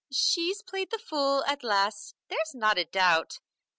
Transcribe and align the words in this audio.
She's 0.11 0.63
played 0.63 0.89
the 0.89 0.97
fool 0.97 1.43
at 1.45 1.63
last, 1.63 2.15
there's 2.27 2.55
not 2.55 2.79
a 2.79 2.85
doubt. 2.85 3.37